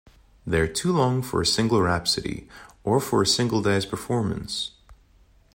[0.47, 2.47] They are too long for a single rhapsode
[2.83, 4.71] or for a single day's performance.